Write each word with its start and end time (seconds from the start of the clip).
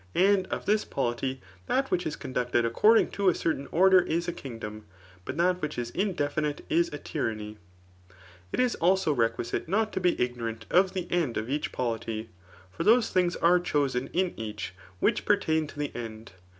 And 0.15 0.47
of 0.47 0.65
this 0.65 0.83
polity, 0.83 1.41
that 1.67 1.91
which 1.91 2.07
is 2.07 2.15
conducted 2.15 2.65
according 2.65 3.11
to 3.11 3.29
a 3.29 3.35
cer 3.35 3.53
tain 3.53 3.67
order 3.71 3.99
is 4.01 4.27
a 4.27 4.33
kingdom; 4.33 4.85
but 5.25 5.37
that 5.37 5.61
which 5.61 5.77
is 5.77 5.91
indefinite 5.91 6.65
is 6.71 6.89
a 6.91 6.97
tyranny. 6.97 7.59
It 8.51 8.59
is 8.59 8.73
also 8.73 9.13
requisite 9.13 9.67
not 9.69 9.93
to 9.93 9.99
be 9.99 10.19
ignorant 10.19 10.65
of 10.71 10.93
the 10.95 11.05
end 11.11 11.37
of 11.37 11.51
each 11.51 11.71
polity; 11.71 12.29
for 12.71 12.83
those 12.83 13.11
things 13.11 13.35
are 13.35 13.59
chosen 13.59 14.07
[in 14.07 14.33
each] 14.37 14.73
which 14.99 15.23
pertain 15.23 15.67
to 15.67 15.77
the 15.77 15.91
end. 15.95 16.31